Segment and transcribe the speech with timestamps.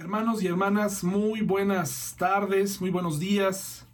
[0.00, 3.84] Hermanos y hermanas, muy buenas tardes, muy buenos días.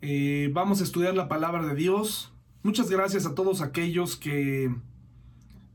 [0.00, 2.32] Eh, vamos a estudiar la palabra de Dios.
[2.62, 4.74] Muchas gracias a todos aquellos que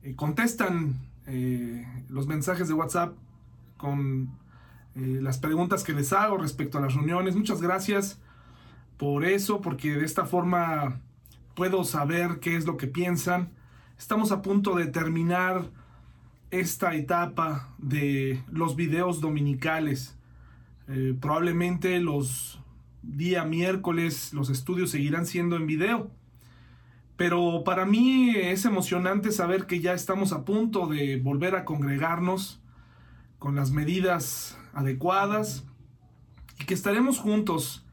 [0.02, 0.96] eh, contestan
[1.28, 3.16] eh, los mensajes de WhatsApp
[3.78, 4.36] con
[4.96, 7.36] las preguntas que les hago respecto a las reuniones.
[7.36, 8.20] Muchas gracias
[8.98, 11.02] por eso, porque de esta forma
[11.54, 13.52] puedo saber qué es lo que piensan.
[13.96, 15.70] Estamos a punto de terminar
[16.54, 20.16] esta etapa de los videos dominicales.
[20.88, 22.60] Eh, probablemente los
[23.02, 26.12] día miércoles los estudios seguirán siendo en video.
[27.18, 32.62] Pero para mí es emocionante saber que ya estamos a punto de volver a congregarnos
[33.40, 35.66] con las medidas adecuadas
[36.60, 37.86] y que estaremos juntos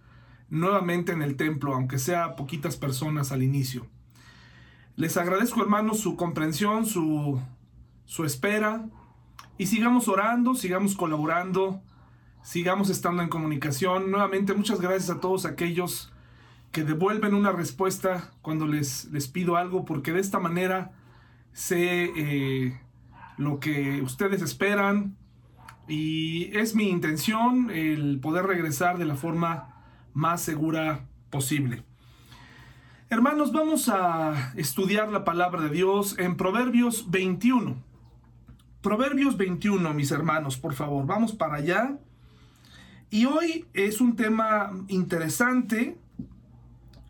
[0.51, 3.87] nuevamente en el templo, aunque sea poquitas personas al inicio.
[4.97, 7.41] Les agradezco hermanos su comprensión, su
[8.11, 8.87] su espera
[9.57, 11.81] y sigamos orando, sigamos colaborando,
[12.43, 14.11] sigamos estando en comunicación.
[14.11, 16.13] Nuevamente, muchas gracias a todos aquellos
[16.73, 20.91] que devuelven una respuesta cuando les, les pido algo, porque de esta manera
[21.53, 22.81] sé eh,
[23.37, 25.17] lo que ustedes esperan
[25.87, 31.85] y es mi intención el poder regresar de la forma más segura posible.
[33.09, 37.90] Hermanos, vamos a estudiar la palabra de Dios en Proverbios 21.
[38.83, 41.99] Proverbios 21, mis hermanos, por favor, vamos para allá.
[43.11, 45.99] Y hoy es un tema interesante,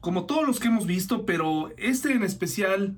[0.00, 2.96] como todos los que hemos visto, pero este en especial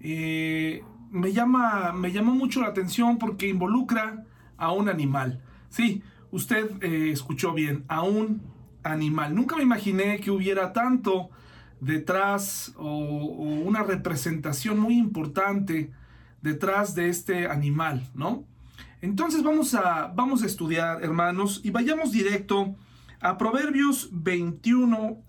[0.00, 4.24] eh, me, llama, me llamó mucho la atención porque involucra
[4.56, 5.42] a un animal.
[5.68, 8.42] Sí, usted eh, escuchó bien, a un
[8.84, 9.34] animal.
[9.34, 11.30] Nunca me imaginé que hubiera tanto
[11.80, 15.90] detrás o, o una representación muy importante
[16.42, 18.44] detrás de este animal, ¿no?
[19.00, 22.74] Entonces vamos a, vamos a estudiar, hermanos, y vayamos directo
[23.20, 25.24] a Proverbios 21,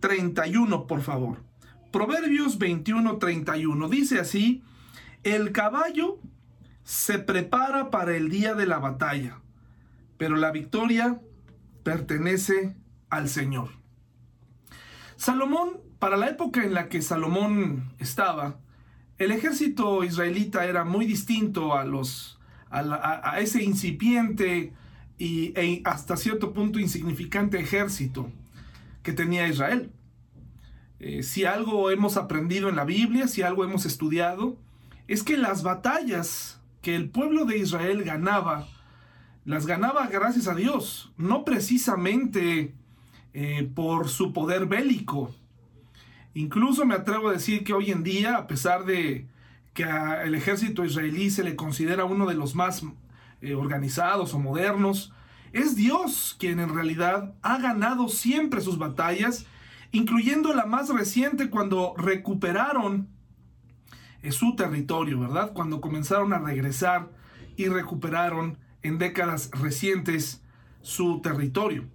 [0.00, 1.42] 31, eh, por favor.
[1.90, 3.88] Proverbios 21, 31.
[3.88, 4.62] Dice así,
[5.22, 6.18] el caballo
[6.84, 9.40] se prepara para el día de la batalla,
[10.18, 11.20] pero la victoria
[11.82, 12.76] pertenece
[13.08, 13.70] al Señor.
[15.16, 18.58] Salomón, para la época en la que Salomón estaba,
[19.24, 22.38] el ejército israelita era muy distinto a, los,
[22.70, 24.72] a, ese incipiente
[25.18, 28.30] y e hasta cierto punto insignificante ejército
[29.02, 29.92] que tenía Israel.
[30.98, 34.56] Eh, si algo hemos aprendido en la Biblia, si algo hemos estudiado,
[35.08, 38.68] es que las batallas que el pueblo de Israel ganaba,
[39.44, 42.74] las ganaba gracias a Dios, no precisamente
[43.34, 45.34] eh, por su poder bélico,
[46.34, 49.28] Incluso me atrevo a decir que hoy en día, a pesar de
[49.74, 52.82] que al ejército israelí se le considera uno de los más
[53.40, 55.12] eh, organizados o modernos,
[55.52, 59.46] es Dios quien en realidad ha ganado siempre sus batallas,
[59.92, 63.08] incluyendo la más reciente cuando recuperaron
[64.30, 65.52] su territorio, ¿verdad?
[65.52, 67.10] Cuando comenzaron a regresar
[67.56, 70.42] y recuperaron en décadas recientes
[70.80, 71.88] su territorio.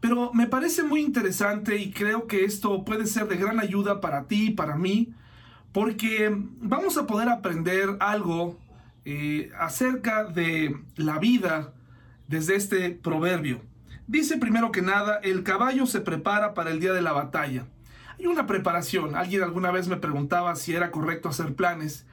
[0.00, 4.24] Pero me parece muy interesante y creo que esto puede ser de gran ayuda para
[4.24, 5.14] ti y para mí,
[5.72, 6.30] porque
[6.60, 8.58] vamos a poder aprender algo
[9.04, 11.72] eh, acerca de la vida
[12.28, 13.62] desde este proverbio.
[14.06, 17.66] Dice primero que nada, el caballo se prepara para el día de la batalla.
[18.18, 19.16] Hay una preparación.
[19.16, 22.06] Alguien alguna vez me preguntaba si era correcto hacer planes.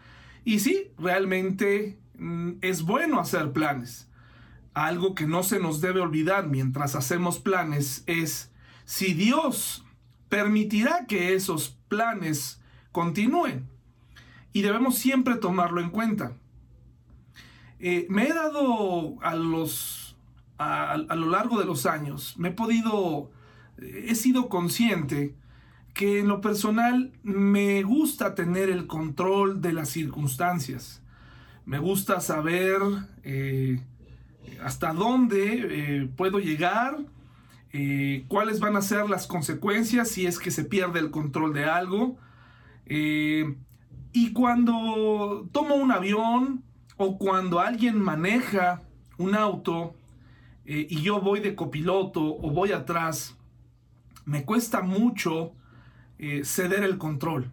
[0.43, 4.09] Y sí, realmente mm, es bueno hacer planes
[4.73, 8.51] algo que no se nos debe olvidar mientras hacemos planes es
[8.85, 9.85] si Dios
[10.29, 12.59] permitirá que esos planes
[12.91, 13.67] continúen.
[14.51, 16.33] Y debemos siempre tomarlo en cuenta.
[17.79, 20.03] Eh, me he dado a los
[20.57, 23.31] a, a, lo largo de los años, me he podido,
[23.77, 25.35] eh, he sido consciente
[25.93, 31.01] que en lo personal me gusta tener el control de las circunstancias.
[31.65, 32.81] Me gusta saber
[33.23, 33.79] eh,
[34.63, 36.97] hasta dónde eh, puedo llegar,
[37.71, 41.65] eh, cuáles van a ser las consecuencias si es que se pierde el control de
[41.65, 42.17] algo.
[42.85, 43.55] Eh,
[44.11, 46.63] y cuando tomo un avión
[46.97, 48.81] o cuando alguien maneja
[49.17, 49.95] un auto
[50.65, 53.35] y yo voy de copiloto o voy atrás,
[54.23, 55.53] me cuesta mucho
[56.43, 57.51] ceder el control.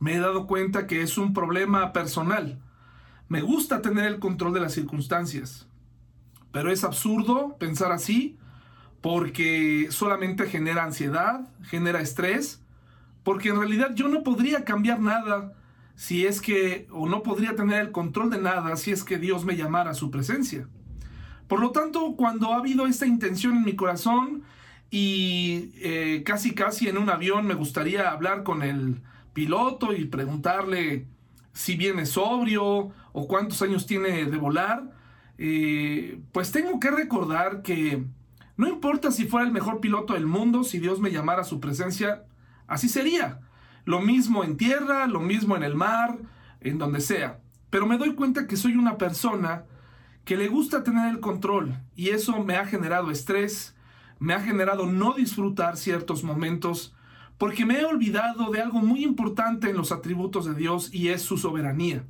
[0.00, 2.60] Me he dado cuenta que es un problema personal.
[3.28, 5.66] Me gusta tener el control de las circunstancias.
[6.56, 8.38] Pero es absurdo pensar así
[9.02, 12.62] porque solamente genera ansiedad, genera estrés,
[13.24, 15.52] porque en realidad yo no podría cambiar nada
[15.96, 19.44] si es que, o no podría tener el control de nada si es que Dios
[19.44, 20.66] me llamara a su presencia.
[21.46, 24.42] Por lo tanto, cuando ha habido esta intención en mi corazón
[24.90, 29.02] y eh, casi casi en un avión me gustaría hablar con el
[29.34, 31.06] piloto y preguntarle
[31.52, 34.95] si viene sobrio o cuántos años tiene de volar,
[35.38, 38.04] eh, pues tengo que recordar que
[38.56, 41.60] no importa si fuera el mejor piloto del mundo, si Dios me llamara a su
[41.60, 42.24] presencia,
[42.66, 43.40] así sería.
[43.84, 46.18] Lo mismo en tierra, lo mismo en el mar,
[46.60, 47.40] en donde sea.
[47.70, 49.64] Pero me doy cuenta que soy una persona
[50.24, 53.76] que le gusta tener el control y eso me ha generado estrés,
[54.18, 56.94] me ha generado no disfrutar ciertos momentos
[57.38, 61.22] porque me he olvidado de algo muy importante en los atributos de Dios y es
[61.22, 62.04] su soberanía.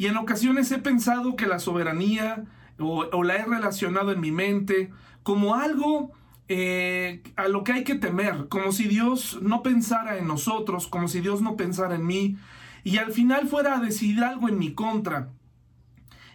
[0.00, 2.44] Y en ocasiones he pensado que la soberanía
[2.78, 4.90] o, la he relacionado en mi mente
[5.22, 6.12] como algo
[6.48, 11.06] eh, a lo que hay que temer, como si Dios no pensara en nosotros, como
[11.06, 12.38] si Dios no pensara en mí,
[12.82, 15.28] y al final fuera a decidir algo en mi contra.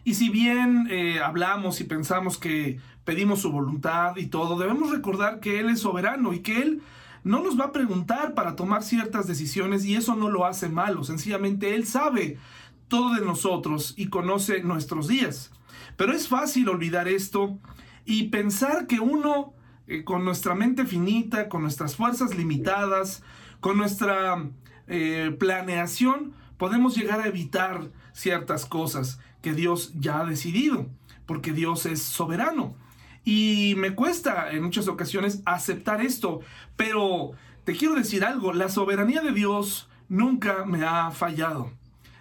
[0.03, 5.39] Y si bien eh, hablamos y pensamos que pedimos su voluntad y todo, debemos recordar
[5.39, 6.83] que Él es soberano y que Él
[7.23, 11.03] no nos va a preguntar para tomar ciertas decisiones y eso no lo hace malo,
[11.03, 12.37] sencillamente Él sabe
[12.87, 15.51] todo de nosotros y conoce nuestros días.
[15.97, 17.59] Pero es fácil olvidar esto
[18.05, 19.53] y pensar que uno,
[19.87, 23.23] eh, con nuestra mente finita, con nuestras fuerzas limitadas,
[23.59, 24.49] con nuestra
[24.87, 30.87] eh, planeación, podemos llegar a evitar ciertas cosas que Dios ya ha decidido,
[31.25, 32.75] porque Dios es soberano.
[33.23, 36.41] Y me cuesta en muchas ocasiones aceptar esto,
[36.75, 37.31] pero
[37.63, 41.71] te quiero decir algo, la soberanía de Dios nunca me ha fallado.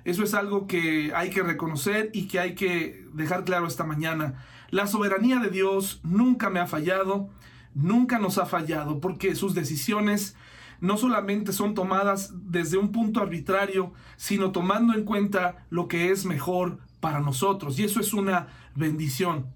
[0.05, 4.45] Eso es algo que hay que reconocer y que hay que dejar claro esta mañana.
[4.71, 7.31] La soberanía de Dios nunca me ha fallado,
[7.75, 10.37] nunca nos ha fallado, porque sus decisiones
[10.81, 16.27] no solamente son tomadas desde un punto arbitrario, sino tomando en cuenta lo que es
[16.27, 17.79] mejor para nosotros.
[17.79, 19.47] Y eso es una bendición.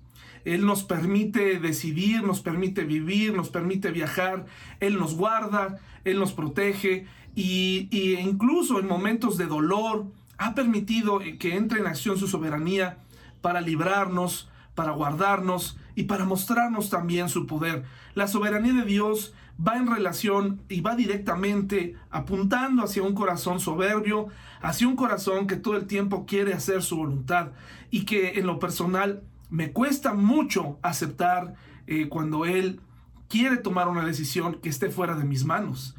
[0.45, 4.47] Él nos permite decidir, nos permite vivir, nos permite viajar,
[4.81, 7.89] Él nos guarda, Él nos protege y,
[8.21, 10.07] incluso en momentos de dolor
[10.39, 12.99] ha permitido que entre en acción su soberanía
[13.41, 17.85] para librarnos, para guardarnos y para mostrarnos también su poder.
[18.15, 24.29] La soberanía de Dios va en relación y va directamente apuntando hacia un corazón soberbio,
[24.63, 27.51] hacia un corazón que todo el tiempo quiere hacer su voluntad
[27.91, 31.55] y que en lo personal me cuesta mucho aceptar
[31.87, 32.81] eh, cuando Él
[33.29, 35.97] quiere tomar una decisión que esté fuera de mis manos.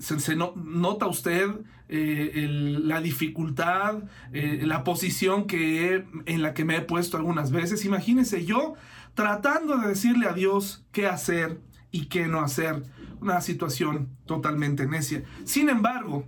[0.00, 1.48] Se, nota usted
[1.88, 4.02] eh, la dificultad,
[4.32, 7.84] eh, la posición que en la que me he puesto algunas veces.
[7.84, 8.74] Imagínese yo
[9.14, 11.60] tratando de decirle a Dios qué hacer
[11.90, 12.82] y qué no hacer.
[13.20, 15.24] Una situación totalmente necia.
[15.44, 16.26] Sin embargo,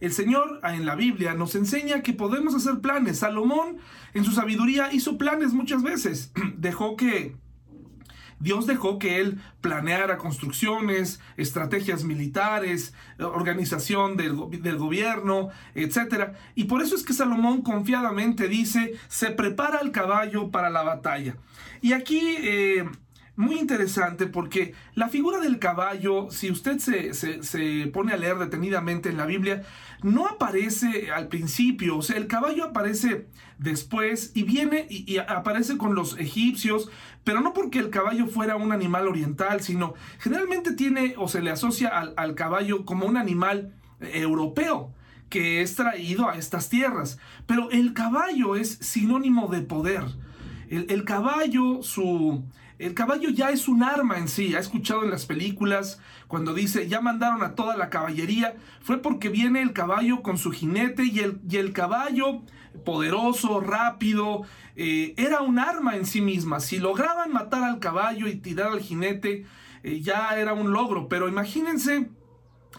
[0.00, 3.20] el Señor en la Biblia nos enseña que podemos hacer planes.
[3.20, 3.78] Salomón
[4.12, 6.32] en su sabiduría hizo planes muchas veces.
[6.58, 7.36] Dejó que
[8.40, 16.34] Dios dejó que él planeara construcciones, estrategias militares, organización del, gobierno, etc.
[16.54, 21.36] Y por eso es que Salomón confiadamente dice, se prepara el caballo para la batalla.
[21.80, 22.84] Y aquí eh,
[23.36, 29.16] muy interesante porque la figura del caballo, si usted se, pone a leer detenidamente en
[29.16, 29.62] la Biblia,
[30.02, 33.26] no aparece al principio, o sea, el caballo aparece
[33.58, 36.90] después y viene y, aparece con los egipcios,
[37.24, 41.50] pero no porque el caballo fuera un animal oriental, sino generalmente tiene o se le
[41.50, 44.92] asocia al, caballo como un animal europeo
[45.28, 47.18] que es traído a estas tierras.
[47.46, 50.04] Pero el caballo es sinónimo de poder.
[50.68, 52.44] el caballo, su,
[52.84, 54.54] el caballo ya es un arma en sí.
[54.54, 58.56] Ha escuchado en las películas cuando dice ya mandaron a toda la caballería.
[58.82, 62.42] Fue porque viene el caballo con su jinete y el, y el caballo
[62.84, 64.42] poderoso, rápido,
[64.76, 66.60] eh, era un arma en sí misma.
[66.60, 69.46] Si lograban matar al caballo y tirar al jinete,
[69.82, 71.08] eh, ya era un logro.
[71.08, 72.10] Pero imagínense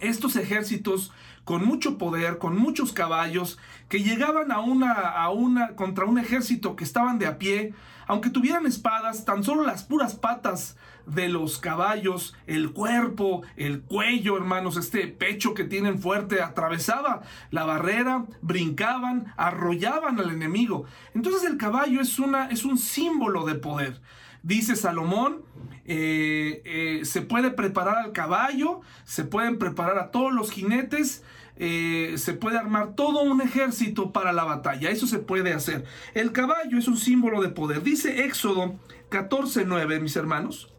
[0.01, 1.11] estos ejércitos
[1.45, 3.57] con mucho poder, con muchos caballos,
[3.89, 7.73] que llegaban a una, a una, contra un ejército que estaban de a pie,
[8.07, 14.37] aunque tuvieran espadas, tan solo las puras patas de los caballos, el cuerpo, el cuello,
[14.37, 17.21] hermanos, este pecho que tienen fuerte, atravesaba
[17.51, 20.85] la barrera, brincaban, arrollaban al enemigo.
[21.13, 24.01] Entonces el caballo es, una, es un símbolo de poder.
[24.43, 25.43] Dice Salomón,
[25.85, 31.23] eh, eh, se puede preparar al caballo, se pueden preparar a todos los jinetes,
[31.57, 34.89] eh, se puede armar todo un ejército para la batalla.
[34.89, 35.85] Eso se puede hacer.
[36.13, 37.83] El caballo es un símbolo de poder.
[37.83, 38.75] Dice Éxodo
[39.09, 40.73] 14.9, mis hermanos.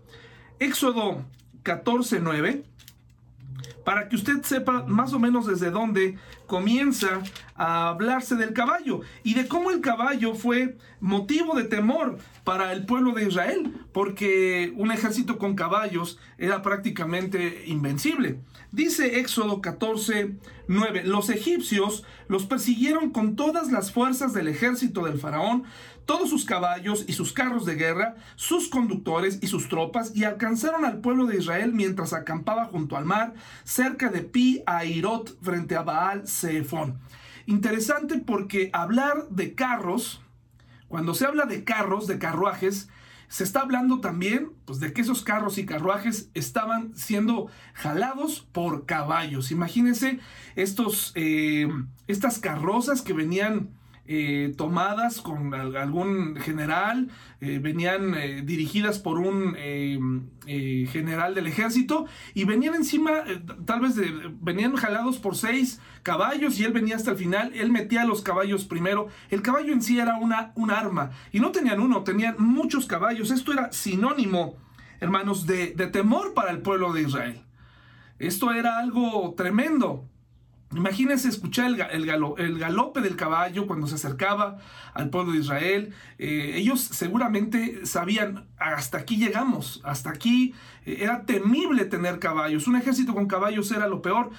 [0.58, 1.24] Éxodo
[1.64, 2.64] 14.9.
[3.86, 7.22] Para que usted sepa más o menos desde dónde comienza
[7.54, 12.84] a hablarse del caballo y de cómo el caballo fue motivo de temor para el
[12.84, 18.40] pueblo de Israel, porque un ejército con caballos era prácticamente invencible.
[18.72, 20.34] Dice Éxodo 14,
[20.66, 25.62] 9, los egipcios los persiguieron con todas las fuerzas del ejército del faraón,
[26.06, 30.84] todos sus caballos y sus carros de guerra, sus conductores y sus tropas, y alcanzaron
[30.84, 33.34] al pueblo de Israel mientras acampaba junto al mar,
[33.64, 36.98] cerca de Pi Airot, frente a Baal Zephon.
[37.46, 40.22] Interesante porque hablar de carros,
[40.88, 42.88] cuando se habla de carros, de carruajes,
[43.28, 48.86] se está hablando también pues, de que esos carros y carruajes estaban siendo jalados por
[48.86, 49.50] caballos.
[49.50, 50.20] Imagínense
[50.54, 51.68] estos, eh,
[52.06, 53.75] estas carrozas que venían
[54.08, 57.08] eh, tomadas con algún general,
[57.40, 59.56] eh, venían eh, dirigidas por un
[60.46, 63.24] general del ejército y venían encima,
[63.64, 63.94] tal vez
[64.40, 68.64] venían jalados por seis caballos y él venía hasta el final, él metía los caballos
[68.64, 72.86] primero, el caballo en sí era una, un arma y no tenían uno, tenían muchos
[72.86, 74.56] caballos, esto era sinónimo,
[75.00, 77.42] hermanos, de temor para el pueblo de Israel.
[78.18, 80.08] Esto era algo tremendo.
[80.76, 84.58] Imagínense escuchar el, el, galope del caballo cuando se acercaba
[84.94, 85.94] al pueblo de Israel.
[86.18, 90.54] Eh, ellos seguramente sabían, hasta aquí llegamos, hasta aquí
[90.84, 92.66] eh, era temible tener caballos.
[92.66, 94.30] Un ejército con caballos era lo peor.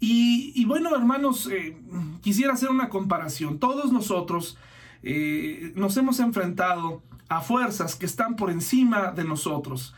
[0.00, 1.78] Y, bueno, hermanos, eh,
[2.20, 3.58] quisiera hacer una comparación.
[3.58, 4.58] Todos nosotros
[5.74, 9.94] nos hemos enfrentado a fuerzas que están por encima de nosotros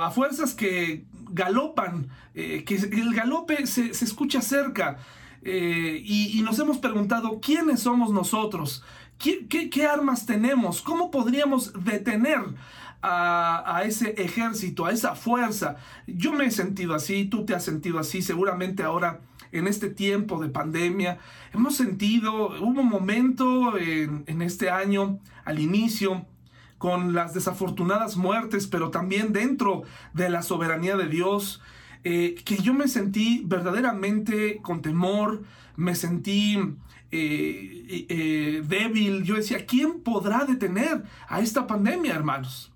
[0.00, 4.98] a fuerzas que galopan, que el galope se, escucha cerca.
[5.42, 8.84] Eh, y, nos hemos preguntado quiénes somos nosotros,
[9.18, 12.38] ¿Qué, armas tenemos, cómo podríamos detener
[13.02, 15.76] a, ese ejército, a esa fuerza.
[16.06, 20.40] Yo me he sentido así, tú te has sentido así, seguramente ahora en este tiempo
[20.40, 21.18] de pandemia
[21.52, 26.26] hemos sentido, hubo un momento en, en este año, al inicio,
[26.78, 29.82] con las desafortunadas muertes, pero también dentro
[30.14, 31.60] de la soberanía de Dios,
[32.10, 35.44] eh, que yo me sentí verdaderamente con temor,
[35.76, 36.56] me sentí
[37.10, 39.24] eh, eh, débil.
[39.24, 42.72] Yo decía, ¿quién podrá detener a esta pandemia, hermanos?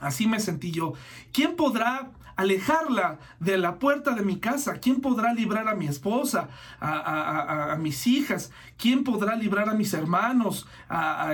[0.00, 0.92] Así me sentí yo.
[1.32, 4.74] ¿Quién podrá alejarla de la puerta de mi casa.
[4.80, 6.48] ¿Quién podrá librar a mi esposa,
[6.80, 8.50] a, mis hijas?
[8.76, 10.66] ¿Quién podrá librar a mis hermanos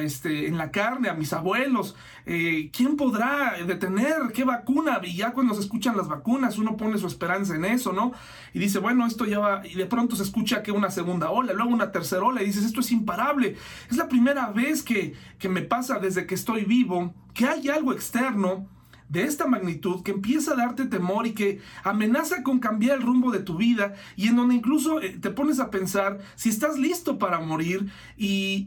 [0.00, 1.96] este, en la carne, a mis abuelos?
[2.26, 5.00] Eh, ¿Quién podrá detener qué vacuna?
[5.02, 8.12] Y ya cuando se escuchan las vacunas, uno pone su esperanza en eso, ¿no?
[8.52, 11.52] Y dice, bueno, esto ya va, y de pronto se escucha que una segunda ola,
[11.52, 13.56] luego una tercera ola, y dices, esto es imparable.
[13.90, 17.92] Es la primera vez que, que me pasa desde que estoy vivo, que hay algo
[17.92, 18.66] externo
[19.08, 23.30] de esta magnitud que empieza a darte temor y que amenaza con cambiar el rumbo
[23.30, 27.18] de tu vida y en donde incluso eh, te pones a pensar si estás listo
[27.18, 28.66] para morir y,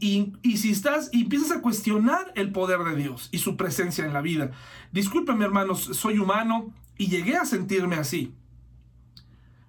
[0.55, 4.21] si estás y empiezas a cuestionar el poder de Dios y su presencia en la
[4.21, 4.51] vida.
[4.91, 8.33] Discúlpeme hermanos, soy humano y llegué a sentirme así.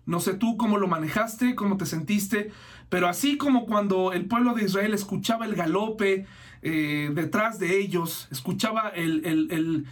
[0.05, 2.51] No sé tú cómo lo manejaste, cómo te sentiste,
[2.89, 6.27] pero así como cuando el pueblo de Israel escuchaba el galope
[6.65, 9.87] eh, detrás de ellos, escuchaba el,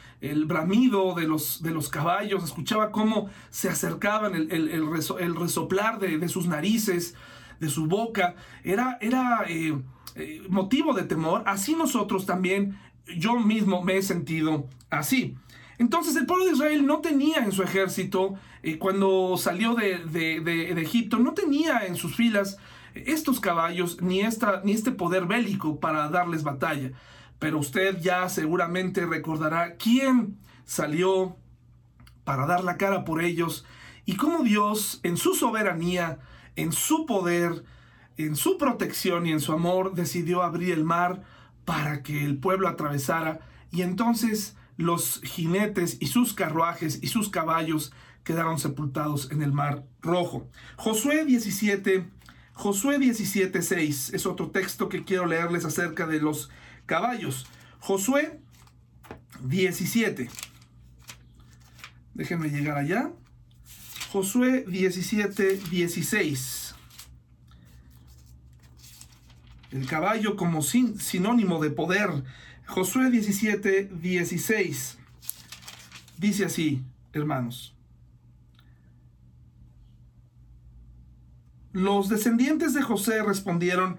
[0.46, 7.16] bramido de los, de los, caballos, escuchaba cómo se acercaban, el, resoplar de, sus narices,
[7.58, 9.76] de su boca, era, era eh,
[10.14, 11.42] eh, motivo de temor.
[11.44, 12.78] Así nosotros también,
[13.16, 15.34] yo mismo me he sentido así.
[15.78, 18.34] Entonces el pueblo de Israel no tenía en su ejército,
[18.78, 22.58] cuando salió de, de Egipto, no tenía en sus filas
[22.94, 26.92] estos caballos ni, esta, ni este poder bélico para darles batalla.
[27.38, 31.36] Pero usted ya seguramente recordará quién salió
[32.24, 33.64] para dar la cara por ellos
[34.04, 36.18] y cómo Dios en su soberanía,
[36.56, 37.64] en su poder,
[38.16, 41.22] en su protección y en su amor decidió abrir el mar
[41.64, 47.92] para que el pueblo atravesara y entonces los jinetes y sus carruajes y sus caballos
[48.24, 50.48] quedaron sepultados en el mar rojo.
[50.76, 52.06] Josué 17
[52.60, 56.50] Josué 17:6 es otro texto que quiero leerles acerca de los
[56.84, 57.46] caballos.
[57.78, 58.38] Josué
[59.42, 60.28] 17.
[62.12, 63.12] Déjenme llegar allá.
[64.12, 66.74] Josué 17, 16.
[69.70, 72.10] El caballo como sinónimo de poder.
[72.66, 74.98] Josué 17, 16.
[76.18, 76.82] Dice así,
[77.14, 77.74] hermanos.
[81.72, 83.98] Los descendientes de José respondieron,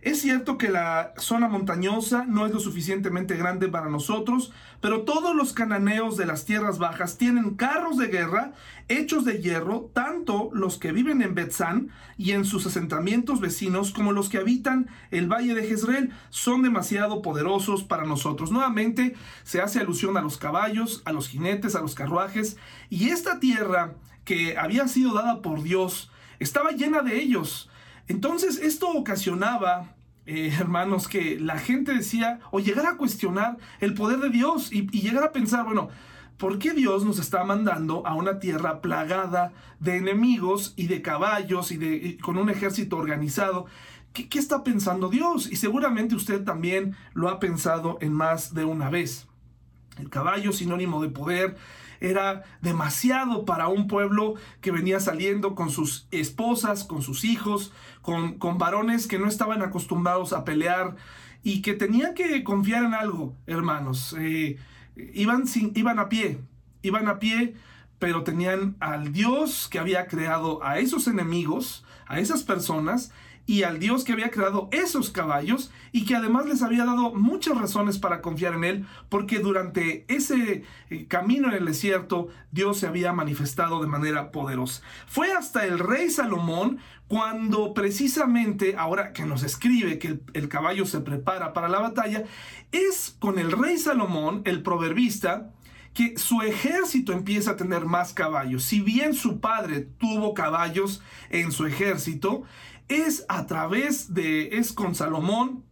[0.00, 5.36] Es cierto que la zona montañosa no es lo suficientemente grande para nosotros, pero todos
[5.36, 8.54] los cananeos de las tierras bajas tienen carros de guerra
[8.88, 14.10] hechos de hierro, tanto los que viven en Betzán y en sus asentamientos vecinos como
[14.10, 18.50] los que habitan el valle de Jezreel son demasiado poderosos para nosotros.
[18.50, 19.14] Nuevamente
[19.44, 22.56] se hace alusión a los caballos, a los jinetes, a los carruajes
[22.90, 26.11] y esta tierra que había sido dada por Dios
[26.42, 27.70] estaba llena de ellos.
[28.08, 29.94] Entonces esto ocasionaba,
[30.26, 34.88] eh, hermanos, que la gente decía o llegara a cuestionar el poder de Dios y,
[34.92, 35.88] y llegara a pensar, bueno,
[36.38, 41.70] ¿por qué Dios nos está mandando a una tierra plagada de enemigos y de caballos
[41.70, 43.66] y, de, con un ejército organizado?
[44.12, 45.50] ¿Qué, ¿Qué está pensando Dios?
[45.50, 49.26] Y seguramente usted también lo ha pensado en más de una vez.
[49.98, 51.56] El caballo sinónimo de poder,
[52.02, 58.38] era demasiado para un pueblo que venía saliendo con sus esposas, con sus hijos, con,
[58.38, 60.96] con varones que no estaban acostumbrados a pelear
[61.44, 64.16] y que tenían que confiar en algo, hermanos.
[64.18, 64.58] Eh,
[65.14, 66.40] iban, sin, iban a pie,
[66.82, 67.54] iban a pie,
[67.98, 73.12] pero tenían al Dios que había creado a esos enemigos, a esas personas,
[73.46, 77.58] y al Dios que había creado esos caballos y que además les había dado muchas
[77.58, 82.86] razones para confiar en Él, porque durante ese eh, camino en el desierto Dios se
[82.86, 84.82] había manifestado de manera poderosa.
[85.06, 90.86] Fue hasta el rey Salomón cuando precisamente, ahora que nos escribe que el, el caballo
[90.86, 92.24] se prepara para la batalla,
[92.70, 95.50] es con el rey Salomón, el proverbista,
[95.94, 98.64] que su ejército empieza a tener más caballos.
[98.64, 102.44] Si bien su padre tuvo caballos en su ejército,
[103.00, 105.64] es a través de, es con Salomón,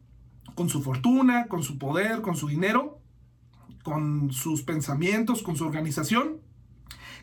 [0.54, 3.00] con su fortuna, con su poder, con su dinero,
[3.82, 6.40] con sus pensamientos, con su organización,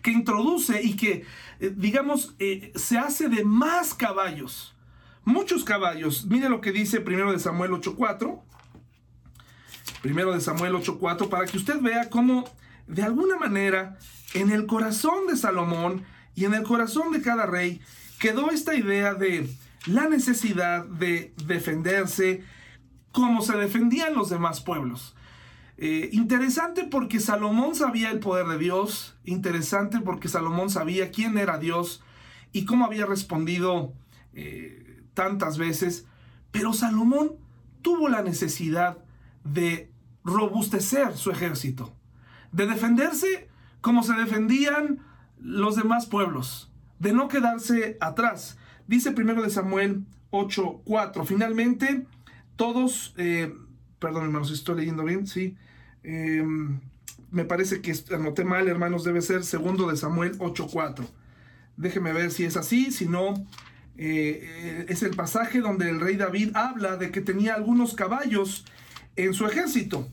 [0.01, 1.25] que introduce y que,
[1.59, 4.75] eh, digamos, eh, se hace de más caballos,
[5.23, 6.25] muchos caballos.
[6.25, 8.41] Mire lo que dice primero de Samuel 8.4,
[10.01, 12.49] primero de Samuel 8.4, para que usted vea cómo,
[12.87, 13.97] de alguna manera,
[14.33, 17.81] en el corazón de Salomón y en el corazón de cada rey,
[18.19, 19.49] quedó esta idea de
[19.87, 22.43] la necesidad de defenderse
[23.11, 25.15] como se defendían los demás pueblos.
[25.77, 31.59] Eh, interesante porque Salomón sabía el poder de Dios, interesante porque Salomón sabía quién era
[31.59, 32.03] Dios
[32.51, 33.93] y cómo había respondido
[34.33, 36.05] eh, tantas veces,
[36.51, 37.33] pero Salomón
[37.81, 38.97] tuvo la necesidad
[39.43, 39.91] de
[40.23, 41.93] robustecer su ejército,
[42.51, 43.47] de defenderse
[43.81, 44.99] como se defendían
[45.39, 48.57] los demás pueblos, de no quedarse atrás.
[48.87, 51.25] Dice primero de Samuel 8:4.
[51.25, 52.05] Finalmente,
[52.55, 53.53] todos, eh,
[53.99, 55.55] perdón hermanos, estoy leyendo bien, sí.
[56.03, 56.79] Em,
[57.31, 61.05] me parece que anoté mal, hermanos, debe ser segundo de Samuel 8:4.
[61.75, 63.45] Déjeme ver si es así, si no,
[63.97, 68.65] eh, es el pasaje donde el rey David habla de que tenía algunos caballos
[69.15, 70.07] en su ejército.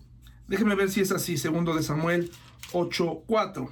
[0.49, 2.31] Déjeme ver si es así, segundo de Samuel
[2.73, 3.71] 8:4.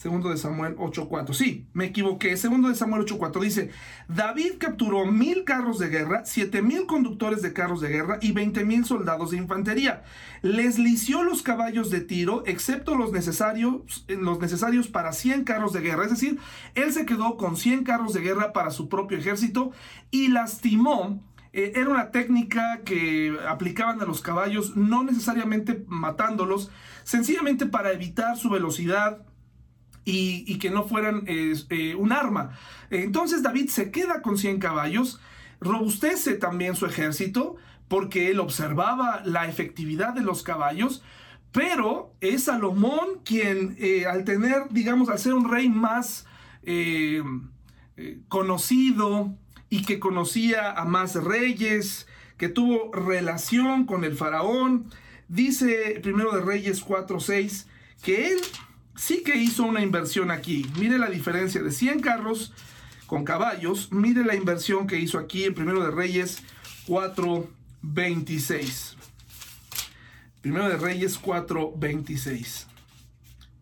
[0.00, 1.34] Segundo de Samuel 8.4.
[1.34, 2.34] Sí, me equivoqué.
[2.38, 3.70] Segundo de Samuel 8.4 dice,
[4.08, 8.64] David capturó mil carros de guerra, siete mil conductores de carros de guerra y veinte
[8.64, 10.02] mil soldados de infantería.
[10.40, 15.82] Les lició los caballos de tiro, excepto los necesarios, los necesarios para 100 carros de
[15.82, 16.04] guerra.
[16.04, 16.38] Es decir,
[16.74, 19.70] él se quedó con 100 carros de guerra para su propio ejército
[20.10, 21.20] y lastimó
[21.52, 26.70] eh, era una técnica que aplicaban a los caballos, no necesariamente matándolos,
[27.02, 29.26] sencillamente para evitar su velocidad,
[30.04, 32.58] y, que no fueran eh, un arma.
[32.90, 35.20] Entonces David se queda con 100 caballos,
[35.60, 37.56] robustece también su ejército
[37.88, 41.02] porque él observaba la efectividad de los caballos,
[41.52, 46.26] pero es Salomón quien eh, al tener, digamos, al ser un rey más
[46.62, 47.22] eh,
[48.28, 49.34] conocido
[49.68, 54.86] y que conocía a más reyes, que tuvo relación con el faraón,
[55.28, 57.66] dice primero de Reyes 4.6
[58.02, 58.38] que él
[59.00, 60.70] sí que hizo una inversión aquí.
[60.78, 62.52] Mire la diferencia de 100 carros
[63.06, 63.90] con caballos.
[63.90, 66.42] Mire la inversión que hizo aquí en Primero de Reyes
[66.86, 68.96] 4.26.
[70.42, 72.66] Primero de Reyes 4.26.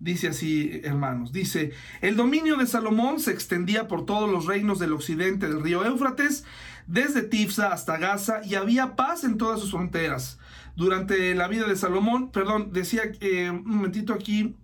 [0.00, 4.92] Dice así, hermanos, dice, el dominio de Salomón se extendía por todos los reinos del
[4.92, 6.44] occidente del río Éufrates,
[6.86, 10.38] desde Tifsa hasta Gaza, y había paz en todas sus fronteras.
[10.76, 14.54] Durante la vida de Salomón, perdón, decía eh, un momentito aquí,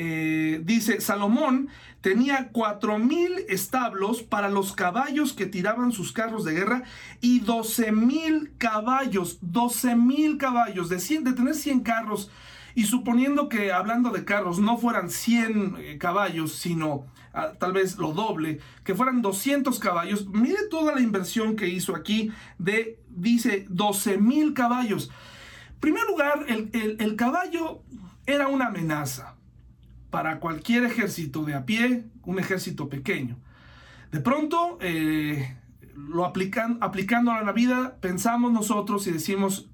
[0.00, 1.70] eh, dice, Salomón
[2.02, 6.84] tenía cuatro mil establos para los caballos que tiraban sus carros de guerra
[7.20, 12.30] y doce mil caballos, doce mil caballos, de, de tener 100 carros
[12.76, 17.98] y suponiendo que hablando de carros no fueran 100 eh, caballos, sino ah, tal vez
[17.98, 23.66] lo doble, que fueran 200 caballos, mire toda la inversión que hizo aquí de, dice,
[23.68, 25.10] 12 mil caballos.
[25.80, 27.82] Primer lugar, el, caballo
[28.26, 29.37] era una amenaza
[30.10, 33.38] para cualquier ejército de a pie, un ejército pequeño.
[34.10, 35.56] De pronto, eh,
[35.94, 39.68] lo aplican, aplicando a la vida, pensamos nosotros y decimos,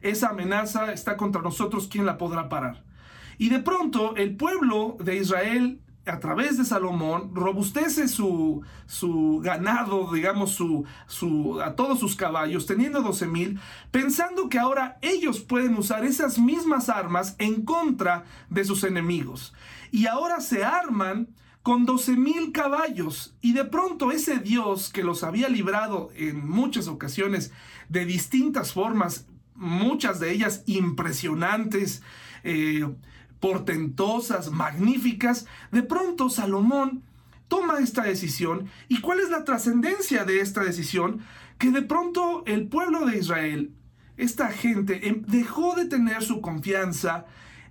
[0.00, 2.84] esa amenaza está contra nosotros, ¿quién la podrá parar?
[3.38, 10.12] Y de pronto el pueblo de Israel, a través de Salomón, robustece su, su ganado,
[10.12, 15.76] digamos, su, su, a todos sus caballos, teniendo 12 mil, pensando que ahora ellos pueden
[15.76, 19.54] usar esas mismas armas en contra de sus enemigos.
[19.90, 21.28] Y ahora se arman
[21.62, 23.34] con 12 mil caballos.
[23.40, 27.52] Y de pronto ese Dios que los había librado en muchas ocasiones
[27.88, 32.02] de distintas formas, muchas de ellas impresionantes,
[32.44, 32.88] eh,
[33.40, 37.02] portentosas, magníficas, de pronto Salomón
[37.48, 38.68] toma esta decisión.
[38.88, 41.20] ¿Y cuál es la trascendencia de esta decisión?
[41.58, 43.72] Que de pronto el pueblo de Israel,
[44.16, 47.26] esta gente, em, dejó de tener su confianza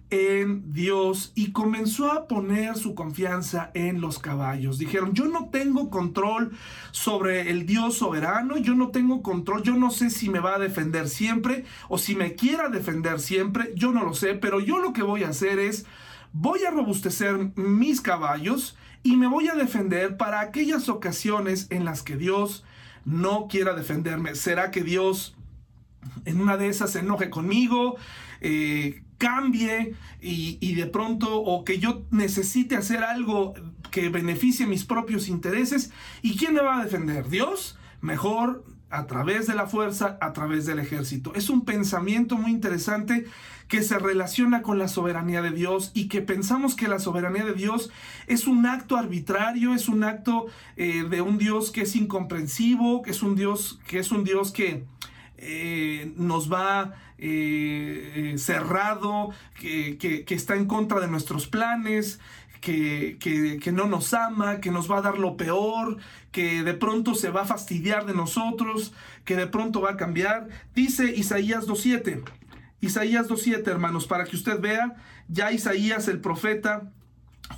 [0.10, 4.78] en Dios y comenzó a poner su confianza en los caballos.
[4.78, 6.52] Dijeron, yo no tengo control
[6.92, 10.60] sobre el Dios soberano, yo no tengo control, yo no sé si me va a
[10.60, 14.94] defender siempre o si me quiera defender siempre, yo no lo sé, pero yo lo
[14.94, 15.86] que voy a hacer es,
[16.32, 22.02] voy a robustecer mis caballos y me voy a defender para aquellas ocasiones en las
[22.02, 22.64] que Dios
[23.04, 24.36] no quiera defenderme.
[24.36, 25.36] ¿Será que Dios
[26.26, 27.96] en una de esas se enoje conmigo?
[28.42, 33.54] Eh, cambie y, de pronto o que yo necesite hacer algo
[33.92, 35.92] que beneficie mis propios intereses.
[36.22, 37.30] ¿Y quién me va a defender?
[37.30, 37.78] ¿Dios?
[38.02, 41.34] Mejor a través de la fuerza, a través del ejército.
[41.36, 43.26] Es un pensamiento muy interesante
[43.68, 47.54] que se relaciona con la soberanía de Dios y que pensamos que la soberanía de
[47.54, 47.92] Dios
[48.28, 53.12] es un acto arbitrario, es un acto eh, de un Dios que es incomprensivo, que
[53.12, 54.86] es un Dios que es un Dios que
[55.38, 62.20] eh, nos va eh, eh, cerrado, que, está en contra de nuestros planes,
[62.62, 65.98] que, que, no nos ama, que nos va a dar lo peor,
[66.32, 68.94] que de pronto se va a fastidiar de nosotros,
[69.26, 70.48] que de pronto va a cambiar.
[70.76, 72.24] Dice Isaías 2.7.
[72.82, 74.96] Isaías 2.7, hermanos, para que usted vea,
[75.28, 76.92] ya Isaías el profeta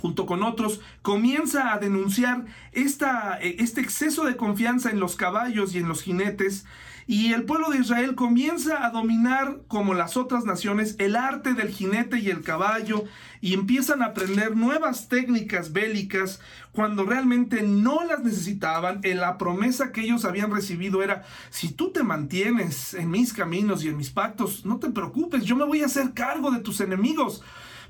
[0.00, 5.78] junto con otros, comienza a denunciar esta, este exceso de confianza en los caballos y
[5.78, 6.64] en los jinetes
[7.10, 11.70] y el pueblo de Israel comienza a dominar, como las otras naciones, el arte del
[11.70, 13.02] jinete y el caballo
[13.40, 16.38] y empiezan a aprender nuevas técnicas bélicas
[16.70, 19.00] cuando realmente no las necesitaban.
[19.02, 23.82] En la promesa que ellos habían recibido era, si tú te mantienes en mis caminos
[23.82, 26.80] y en mis pactos, no te preocupes, yo me voy a hacer cargo de tus
[26.80, 27.42] enemigos.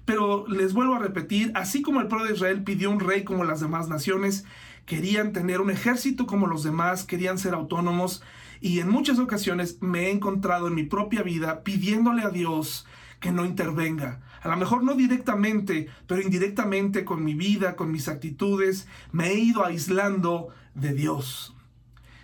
[0.06, 3.44] Pero les vuelvo a repetir, así como el pueblo de Israel pidió un rey como
[3.44, 4.46] las demás naciones,
[4.87, 8.22] querían tener un ejército como los demás, querían ser autónomos
[8.61, 12.87] y en muchas ocasiones me he encontrado en mi propia vida pidiéndole a Dios
[13.18, 14.20] que no intervenga.
[14.42, 19.38] A lo mejor no directamente, pero indirectamente con mi vida, con mis actitudes, me he
[19.38, 21.55] ido aislando de Dios.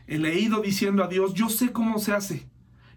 [0.06, 2.48] He leído diciendo a Dios, yo sé cómo se hace,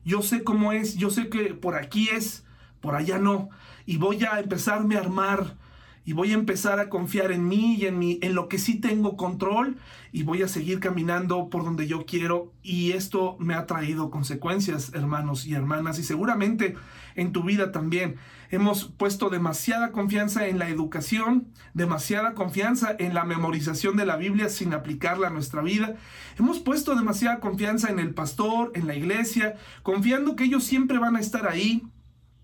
[0.05, 2.45] yo sé cómo es, yo sé que por aquí es,
[2.81, 3.49] por allá no,
[3.85, 5.57] y voy a empezarme a armar
[6.05, 9.17] y voy a empezar a confiar en mí y en, en lo que sí tengo
[9.17, 9.77] control
[10.11, 14.91] y voy a seguir caminando por donde yo quiero y esto me ha traído consecuencias,
[14.93, 16.75] hermanos y hermanas, y seguramente
[17.15, 18.15] en tu vida también.
[18.51, 24.49] Hemos puesto demasiada confianza en la educación, demasiada confianza en la memorización de la Biblia
[24.49, 25.95] sin aplicarla a nuestra vida.
[26.37, 31.15] Hemos puesto demasiada confianza en el pastor, en la iglesia, confiando que ellos siempre van
[31.15, 31.83] a estar ahí,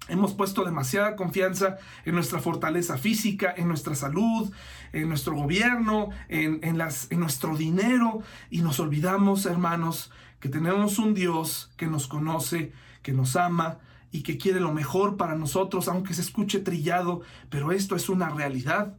[0.08, 4.52] Hemos puesto demasiada confianza en nuestra fortaleza física, en nuestra salud,
[4.94, 6.78] en nuestro gobierno, en,
[7.20, 13.36] nuestro dinero y nos olvidamos, hermanos, que tenemos un Dios que nos conoce, que nos
[13.36, 13.80] ama
[14.12, 18.30] y que quiere lo mejor para nosotros, aunque se escuche trillado, pero esto es una
[18.30, 18.96] realidad.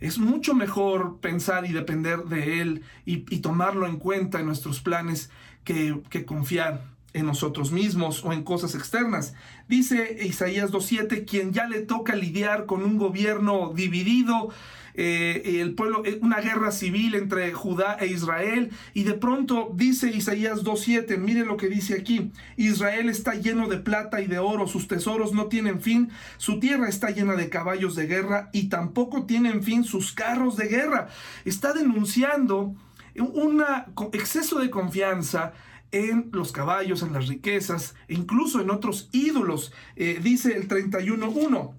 [0.00, 5.30] Es mucho mejor pensar y depender de Él y, tomarlo en cuenta en nuestros planes
[5.62, 9.34] que confiar en nosotros mismos o en cosas externas.
[9.68, 14.50] Dice Isaías 2.7, quien ya le toca lidiar con un gobierno dividido,
[14.94, 20.10] eh, el pueblo, eh, una guerra civil entre Judá e Israel, y de pronto dice
[20.10, 24.66] Isaías 2.7, miren lo que dice aquí, Israel está lleno de plata y de oro,
[24.66, 29.24] sus tesoros no tienen fin, su tierra está llena de caballos de guerra y tampoco
[29.24, 31.08] tienen fin sus carros de guerra.
[31.44, 32.74] Está denunciando
[33.16, 33.64] un
[34.12, 35.52] exceso de confianza
[35.92, 39.72] en los caballos, en las riquezas, e incluso en otros ídolos.
[39.96, 41.74] Eh, dice el 31.1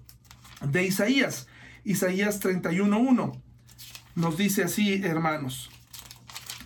[0.70, 1.48] de Isaías,
[1.84, 3.40] Isaías 31.1,
[4.14, 5.71] nos dice así, hermanos.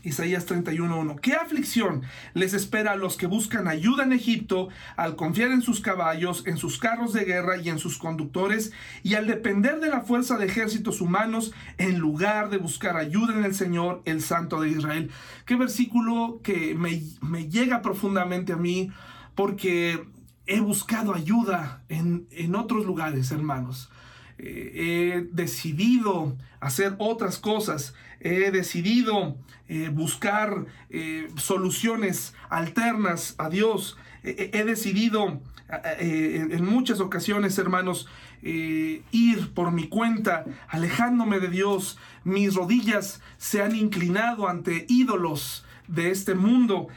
[0.07, 1.21] Isaías 31.1.
[1.21, 2.03] ¿Qué aflicción
[2.35, 6.57] les espera a los que buscan ayuda en Egipto al confiar en sus caballos, en
[6.57, 10.47] sus carros de guerra y en sus conductores, y al depender de la fuerza de
[10.47, 15.11] ejércitos humanos en lugar de buscar ayuda en el Señor, el Santo de Israel?
[15.45, 18.91] Qué versículo que me, me llega profundamente a mí
[19.35, 20.07] porque
[20.47, 23.91] he buscado ayuda en, en otros lugares, hermanos.
[24.39, 29.37] Eh, he decidido hacer otras cosas, he decidido
[29.69, 38.09] eh, buscar eh, soluciones alternas a Dios, he decidido en muchas ocasiones, hermanos,
[38.43, 46.11] ir por mi cuenta, alejándome de Dios, mis rodillas se han inclinado ante ídolos, de
[46.11, 46.89] este mundo,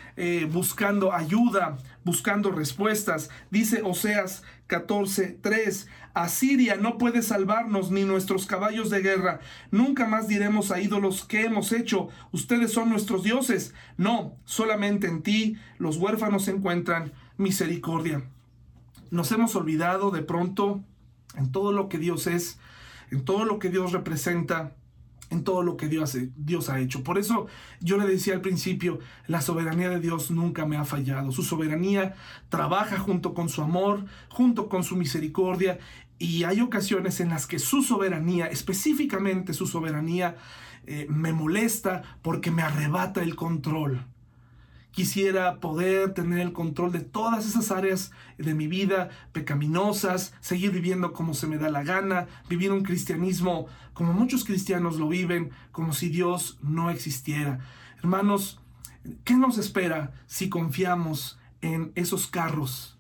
[0.50, 3.30] buscando ayuda, buscando respuestas.
[3.52, 9.42] Dice Oseas 14:3, Asiria no puede salvarnos ni nuestros caballos de guerra.
[9.72, 12.08] Nunca más diremos a ídolos que hemos hecho.
[12.32, 13.74] Ustedes son nuestros dioses.
[13.98, 18.24] No, solamente en ti los huérfanos encuentran misericordia.
[19.12, 20.84] Nos hemos olvidado de pronto
[21.36, 22.60] en todo lo que Dios es,
[23.12, 24.76] en todo lo que Dios representa,
[25.30, 27.04] en todo lo que Dios, ha hecho.
[27.04, 27.48] Por eso
[27.80, 31.32] yo le decía al principio, la soberanía de Dios nunca me ha fallado.
[31.32, 32.16] Su soberanía
[32.50, 35.80] trabaja junto con su amor, junto con su misericordia,
[36.18, 40.36] y hay ocasiones en las que su soberanía, específicamente su soberanía,
[40.86, 44.06] eh, me molesta porque me arrebata el control.
[45.00, 51.14] Quisiera poder tener el control de todas esas áreas de mi vida pecaminosas, seguir viviendo
[51.14, 55.94] como se me da la gana, vivir un cristianismo como muchos cristianos lo viven, como
[55.94, 57.60] si Dios no existiera.
[58.00, 58.60] Hermanos,
[59.24, 63.00] ¿qué nos espera si confiamos en esos carros?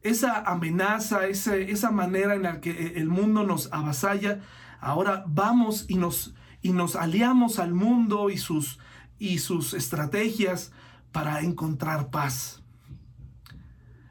[0.00, 4.40] Esa amenaza, esa, esa manera en la que el mundo nos avasalla,
[4.80, 8.80] ahora vamos y nos, y nos aliamos al mundo y sus,
[9.20, 10.72] y sus estrategias
[11.12, 12.62] para encontrar paz.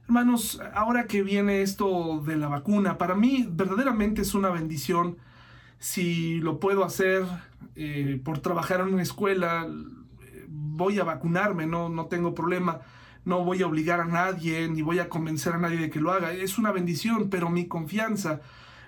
[0.05, 5.17] Hermanos, ahora que viene esto de la vacuna, para mí verdaderamente es una bendición
[5.79, 7.25] si lo puedo hacer
[7.75, 9.67] eh, por trabajar en una escuela,
[10.47, 12.81] voy a vacunarme, no, no tengo problema,
[13.25, 16.11] no voy a obligar a nadie, ni voy a convencer a nadie de que lo
[16.11, 18.41] haga, es una bendición, pero mi confianza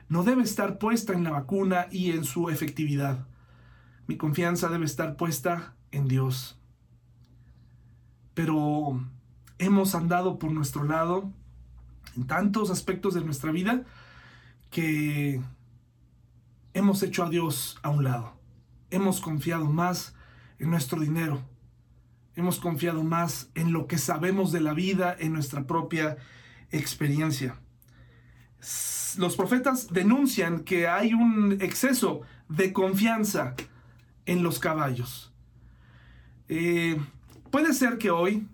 [0.09, 3.25] no debe estar puesta en la vacuna y en su efectividad.
[4.05, 6.59] Mi confianza debe estar puesta en Dios
[8.33, 8.99] pero
[9.57, 11.31] hemos andado por nuestro lado
[12.15, 13.83] en tantos aspectos de nuestra vida
[14.69, 15.41] que
[16.73, 18.33] hemos hecho a Dios a un lado.
[18.89, 20.15] Hemos confiado más
[20.59, 21.43] en nuestro dinero.
[22.35, 26.17] Hemos confiado más en lo que sabemos de la vida, en nuestra propia
[26.71, 27.59] experiencia.
[29.17, 33.55] Los profetas denuncian que hay un exceso de confianza
[34.25, 35.31] en los caballos.
[36.47, 36.99] Eh,
[37.53, 38.47] Puede ser que hoy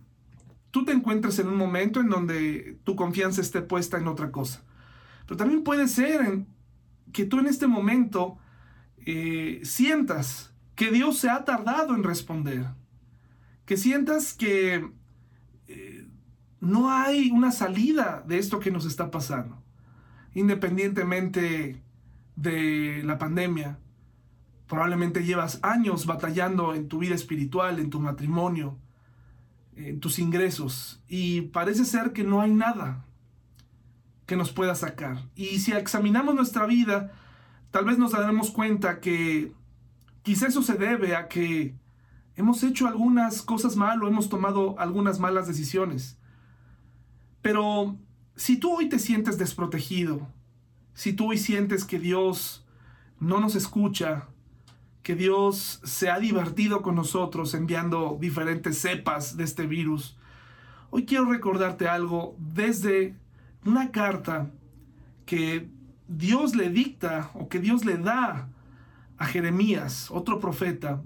[0.71, 4.61] tú te encuentres en un momento en donde tu confianza esté puesta en otra cosa.
[5.25, 6.43] Pero también puede ser
[7.13, 8.37] que tú en este momento
[9.05, 12.65] eh, sientas que Dios se ha tardado en responder.
[13.63, 14.91] Que sientas que
[15.69, 16.07] eh,
[16.59, 19.63] no hay una salida de esto que nos está pasando.
[20.33, 21.81] Independientemente
[22.35, 23.79] de la pandemia,
[24.67, 28.77] probablemente llevas años batallando en tu vida espiritual, en tu matrimonio,
[29.99, 33.05] tus ingresos y parece ser que no hay nada
[34.25, 35.25] que nos pueda sacar.
[35.35, 37.11] Y si examinamos nuestra vida,
[37.71, 39.53] tal vez nos daremos cuenta que
[40.21, 41.75] quizá eso se debe a que
[42.35, 46.17] hemos hecho algunas cosas mal o hemos tomado algunas malas decisiones.
[47.41, 47.97] Pero
[48.35, 50.27] si tú hoy te sientes desprotegido,
[50.93, 52.65] si tú hoy sientes que Dios
[53.19, 54.27] no nos escucha,
[55.03, 60.17] que Dios se ha divertido con nosotros enviando diferentes cepas de este virus.
[60.89, 63.15] Hoy quiero recordarte algo desde
[63.65, 64.51] una carta
[65.25, 65.69] que
[66.07, 68.49] Dios le dicta o que Dios le da
[69.17, 71.01] a Jeremías, otro profeta,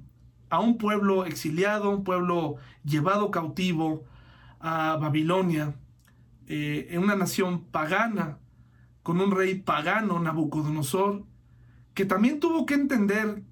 [0.49, 4.03] a un pueblo exiliado, un pueblo llevado cautivo
[4.59, 5.75] a Babilonia,
[6.47, 8.37] eh, en una nación pagana,
[9.01, 11.23] con un rey pagano, Nabucodonosor,
[11.93, 13.43] que también tuvo que entender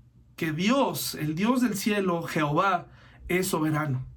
[0.42, 2.88] que Dios, el Dios del cielo, Jehová,
[3.28, 4.08] es soberano.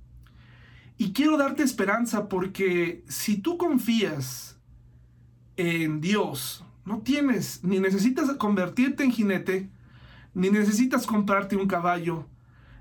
[0.97, 4.59] Y quiero darte esperanza porque si tú confías
[5.59, 9.69] en Dios, no tienes, ni necesitas convertirte en jinete,
[10.33, 12.27] ni necesitas comprarte un caballo,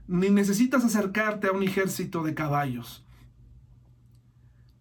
[0.07, 3.05] ni necesitas acercarte a un ejército de caballos.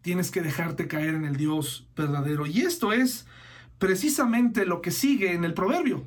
[0.02, 2.46] tienes que dejarte caer en el Dios verdadero.
[2.46, 3.26] Y esto es
[3.78, 6.06] precisamente lo que sigue en el proverbio.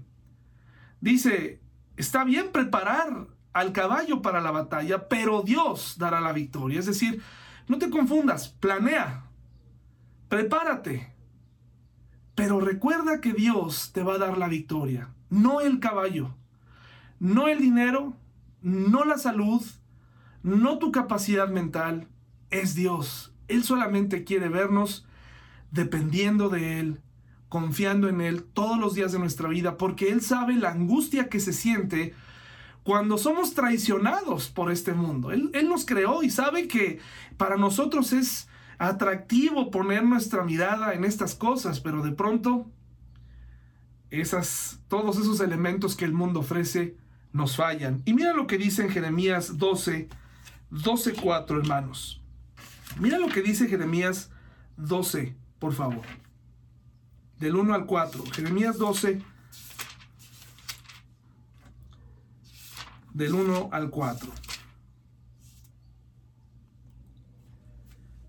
[1.01, 1.59] Dice,
[1.97, 6.79] está bien preparar al caballo para la batalla, pero Dios dará la victoria.
[6.79, 7.21] Es decir,
[7.67, 9.25] no te confundas, planea,
[10.27, 11.13] prepárate,
[12.35, 16.35] pero recuerda que Dios te va a dar la victoria, no el caballo,
[17.19, 18.13] no el dinero,
[18.61, 19.63] no la salud,
[20.43, 22.07] no tu capacidad mental,
[22.49, 23.33] es Dios.
[23.47, 25.07] Él solamente quiere vernos
[25.71, 27.01] dependiendo de Él,
[27.55, 31.39] confiando en Él todos los días de nuestra vida, porque Él sabe la angustia que
[31.39, 32.13] se siente
[32.83, 35.31] cuando somos traicionados por este mundo.
[35.31, 36.99] Él, él nos creó y sabe que
[37.37, 42.69] para nosotros es atractivo poner nuestra mirada en estas cosas, pero de pronto
[44.09, 46.97] esas, todos esos elementos que el mundo ofrece
[47.31, 48.01] nos fallan.
[48.03, 50.09] Y mira lo que dice en Jeremías 12,
[50.71, 52.21] 12, 4, hermanos.
[52.99, 54.29] Mira lo que dice Jeremías
[54.75, 56.03] 12, por favor.
[57.39, 58.23] Del 1 al 4.
[58.33, 59.21] Jeremías 12,
[63.13, 64.31] del 1 al 4.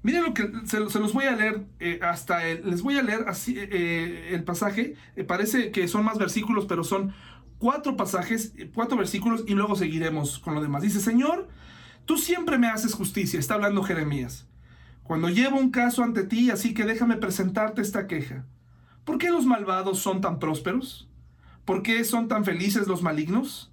[0.06, 3.24] Miren lo que se, los voy a leer eh, hasta el, les voy a leer
[3.26, 4.94] así eh, el pasaje.
[5.16, 7.12] Eh, parece que son más versículos, pero son
[7.58, 10.82] cuatro pasajes, cuatro versículos y luego seguiremos con lo demás.
[10.82, 11.48] Dice, Señor,
[12.04, 13.40] tú siempre me haces justicia.
[13.40, 14.46] Está hablando Jeremías.
[15.02, 18.44] Cuando llevo un caso ante ti, así que déjame presentarte esta queja.
[19.06, 21.08] ¿Por qué los malvados son tan prósperos?
[21.64, 23.72] ¿Por qué son tan felices los malignos?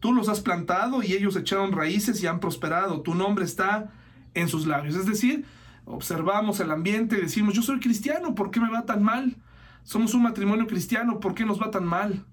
[0.00, 3.00] Tú los has plantado y ellos echaron raíces y han prosperado.
[3.00, 3.92] Tu nombre está
[4.34, 4.96] en sus labios.
[4.96, 5.44] Es decir,
[5.84, 9.36] observamos el ambiente y decimos, yo soy cristiano, ¿por qué me va tan mal?
[9.84, 12.26] Somos un matrimonio cristiano, ¿por qué nos va tan mal?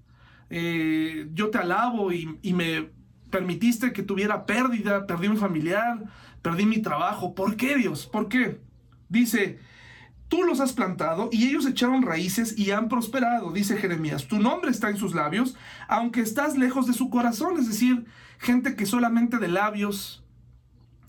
[0.50, 2.90] Eh, yo te alabo y, y, me
[3.30, 6.02] permitiste que tuviera pérdida, perdí un familiar,
[6.42, 7.36] perdí mi trabajo.
[7.36, 8.06] ¿Por qué Dios?
[8.06, 8.60] ¿Por qué?
[9.08, 9.60] Dice,
[10.32, 14.28] tú los has plantado y ellos echaron raíces y han prosperado, dice Jeremías.
[14.28, 15.56] Tu nombre está en sus labios,
[15.88, 18.06] aunque estás lejos de su corazón, es decir,
[18.38, 20.24] gente que solamente de labios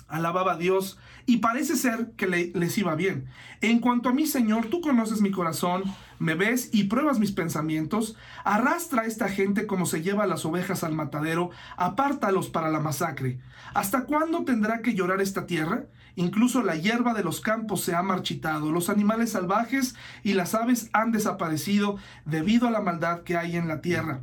[0.09, 3.29] alababa a Dios y parece ser que les iba bien.
[3.61, 5.83] En cuanto a mí, Señor, tú conoces mi corazón,
[6.19, 8.17] me ves y pruebas mis pensamientos.
[8.43, 13.39] Arrastra a esta gente como se lleva las ovejas al matadero, apártalos para la masacre.
[13.73, 15.85] ¿Hasta cuándo tendrá que llorar esta tierra?
[16.15, 20.89] Incluso la hierba de los campos se ha marchitado, los animales salvajes y las aves
[20.93, 24.21] han desaparecido debido a la maldad que hay en la tierra.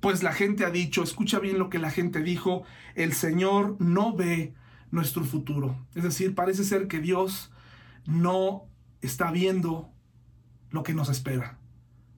[0.00, 2.64] Pues la gente ha dicho, escucha bien lo que la gente dijo,
[2.94, 4.54] el Señor no ve
[4.90, 5.76] nuestro futuro.
[5.94, 7.52] Es decir, parece ser que Dios
[8.06, 8.64] no
[9.02, 9.92] está viendo
[10.70, 11.58] lo que nos espera.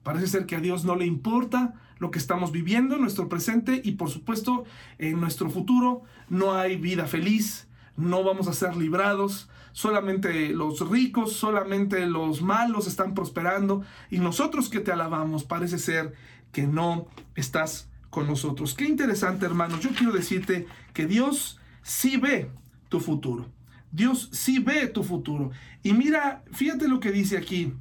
[0.01, 3.81] Parece ser que a Dios no le importa lo que estamos viviendo en nuestro presente
[3.83, 4.65] y por supuesto
[4.97, 11.33] en nuestro futuro no hay vida feliz, no vamos a ser librados, solamente los ricos,
[11.33, 16.13] solamente los malos están prosperando y nosotros que te alabamos parece ser
[16.51, 18.75] que no estás con nosotros.
[18.75, 22.49] Qué interesante hermanos, yo quiero decirte que Dios sí ve
[22.89, 23.47] tu futuro.
[23.91, 25.51] Dios sí ve tu futuro.
[25.83, 27.73] Y mira, fíjate lo que dice aquí.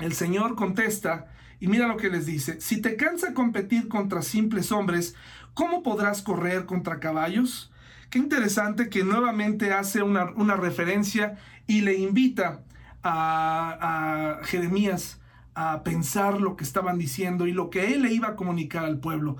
[0.00, 2.60] El Señor contesta y mira lo que les dice.
[2.60, 5.14] Si te cansa competir contra simples hombres,
[5.54, 7.70] ¿cómo podrás correr contra caballos?
[8.14, 12.62] Qué interesante que nuevamente hace una, una referencia y le invita
[13.02, 15.20] a, Jeremías
[15.56, 19.00] a pensar lo que estaban diciendo y lo que él le iba a comunicar al
[19.00, 19.36] pueblo.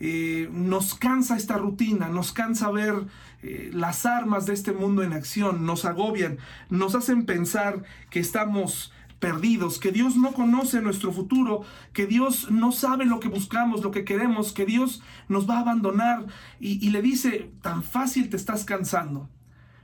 [0.00, 3.06] Eh, nos cansa esta rutina, nos cansa ver
[3.44, 6.38] eh, las armas de este mundo en acción, nos agobian,
[6.70, 12.72] nos hacen pensar que estamos perdidos, que Dios no conoce nuestro futuro, que Dios no
[12.72, 16.26] sabe lo que buscamos, lo que queremos, que Dios nos va a abandonar
[16.60, 19.28] y, y le dice, tan fácil te estás cansando.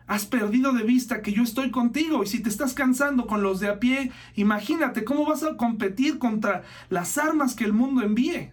[0.07, 3.59] Has perdido de vista que yo estoy contigo y si te estás cansando con los
[3.61, 8.53] de a pie, imagínate cómo vas a competir contra las armas que el mundo envíe.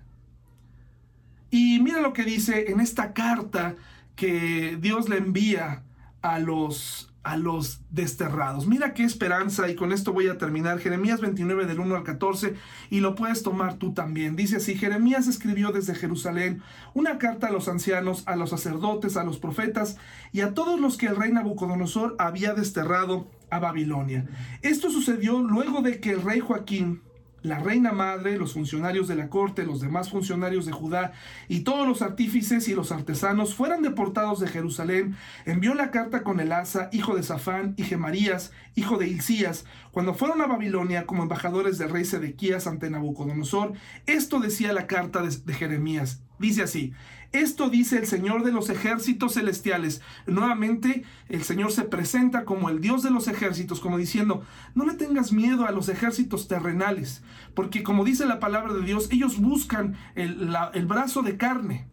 [1.50, 3.76] Y mira lo que dice en esta carta
[4.16, 5.84] que Dios le envía
[6.22, 8.66] a los, a los desterrados.
[8.68, 10.80] Mira qué esperanza y con esto voy a terminar.
[10.80, 12.56] Jeremías 29 del 1 al 14
[12.90, 14.36] y lo puedes tomar tú también.
[14.36, 16.62] Dice así, Jeremías escribió desde Jerusalén
[16.94, 19.98] una carta a los ancianos, a los sacerdotes, a los profetas
[20.32, 24.28] y a todos los que el rey Nabucodonosor había desterrado a Babilonia.
[24.62, 27.02] Esto sucedió luego de que el rey Joaquín
[27.44, 31.14] la reina madre, los funcionarios de la corte, los demás funcionarios de Judá
[31.48, 36.40] y todos los artífices y los artesanos fueran deportados de Jerusalén, envió la carta con
[36.40, 41.24] el asa, hijo de Safán, y Gemarías, hijo de Hilcías, cuando fueron a Babilonia como
[41.24, 43.74] embajadores del rey Sedequías ante Nabucodonosor.
[44.06, 46.22] Esto decía la carta de Jeremías.
[46.42, 46.92] Dice así,
[47.34, 50.02] esto dice el Señor de los ejércitos celestiales.
[50.26, 54.96] Nuevamente el Señor se presenta como el Dios de los ejércitos, como diciendo, no le
[54.96, 57.22] tengas miedo a los ejércitos terrenales,
[57.54, 61.91] porque como dice la palabra de Dios, ellos buscan el, el brazo de carne.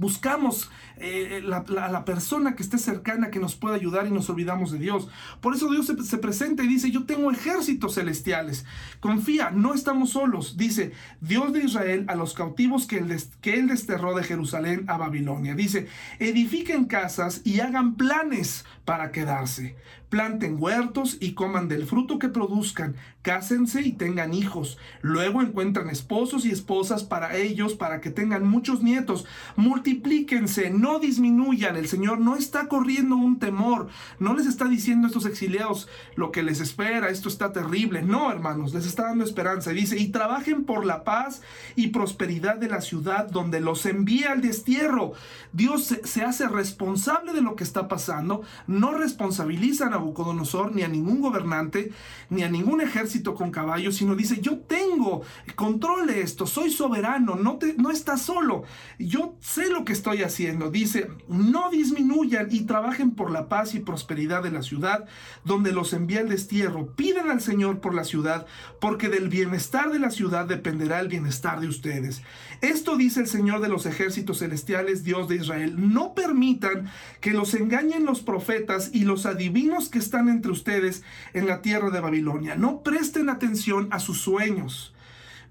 [0.00, 4.78] Buscamos eh, la, persona que esté cercana que nos pueda ayudar y nos olvidamos de
[4.78, 5.10] Dios.
[5.42, 8.64] Por eso Dios se, presenta y dice, yo tengo ejércitos celestiales.
[9.00, 10.56] Confía, no estamos solos.
[10.56, 14.96] Dice, Dios de Israel a los cautivos que él, que él desterró de Jerusalén a
[14.96, 15.54] Babilonia.
[15.54, 15.86] Dice,
[16.18, 19.76] edifiquen casas y hagan planes para quedarse.
[20.08, 22.96] Planten huertos y coman del fruto que produzcan.
[23.22, 24.76] Cásense y tengan hijos.
[25.02, 29.24] Luego encuentran esposos y esposas para ellos, para que tengan muchos nietos.
[29.54, 31.76] Multiplíquense, no disminuyan.
[31.76, 33.88] El Señor no está corriendo un temor.
[34.18, 37.10] No les está diciendo a estos exiliados lo que les espera.
[37.10, 38.02] Esto está terrible.
[38.02, 39.70] No, hermanos, les está dando esperanza.
[39.70, 41.42] Dice, y trabajen por la paz
[41.76, 45.12] y prosperidad de la ciudad donde los envía al destierro.
[45.52, 48.42] Dios se, hace responsable de lo que está pasando
[48.88, 51.92] responsabiliza a Nabucodonosor ni a ningún gobernante,
[52.30, 55.22] ni a ningún ejército con caballos, sino dice, yo tengo
[55.54, 58.64] control de esto, soy soberano, no, te, no estás solo,
[58.98, 60.70] yo sé lo que estoy haciendo.
[60.70, 65.06] Dice, no disminuyan y trabajen por la paz y prosperidad de la ciudad
[65.44, 66.94] donde los envía el destierro.
[66.94, 68.46] Pidan al Señor por la ciudad,
[68.80, 72.22] porque del bienestar de la ciudad dependerá el bienestar de ustedes.
[72.60, 75.74] Esto dice el Señor de los ejércitos celestiales, Dios de Israel.
[75.92, 78.59] No permitan que los engañen los profetas
[78.92, 81.02] y los adivinos que están entre ustedes
[81.32, 82.54] en la tierra de Babilonia.
[82.56, 84.94] No presten atención a sus sueños.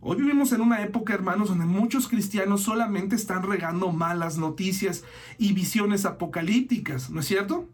[0.01, 5.03] Hoy vivimos en una época, hermanos, donde muchos cristianos solamente están regando malas noticias
[5.37, 7.69] y visiones apocalípticas, ¿no es cierto?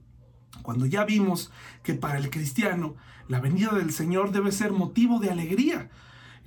[0.63, 1.51] Cuando ya vimos
[1.83, 2.95] que para el cristiano
[3.27, 5.89] la venida del Señor debe ser motivo de alegría,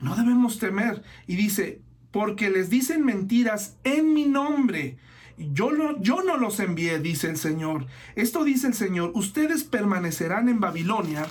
[0.01, 1.03] no debemos temer.
[1.29, 1.81] Y dice,
[2.11, 4.99] porque les dicen mentiras en mi nombre
[5.39, 7.87] yo no, yo no los envié, dice el Señor.
[8.17, 11.27] Esto dice el Señor, ustedes permanecerán en Babilonia